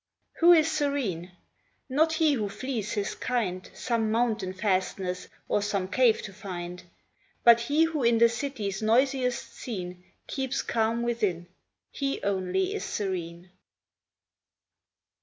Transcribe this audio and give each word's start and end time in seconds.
Who 0.39 0.51
is 0.51 0.71
serene? 0.71 1.31
Not 1.87 2.13
he 2.13 2.33
who 2.33 2.49
flees 2.49 2.93
his 2.93 3.13
kind, 3.13 3.69
Some 3.75 4.09
mountain 4.09 4.51
fastness, 4.51 5.27
or 5.47 5.61
some 5.61 5.87
cave 5.87 6.23
to 6.23 6.33
find; 6.33 6.81
But 7.43 7.59
he 7.59 7.83
who 7.83 8.01
in 8.03 8.17
the 8.17 8.27
city's 8.27 8.81
noisiest 8.81 9.53
scene, 9.53 10.03
Keeps 10.25 10.63
calm 10.63 11.03
within—he 11.03 12.19
only 12.23 12.73
is 12.73 12.83
serene. 12.83 13.51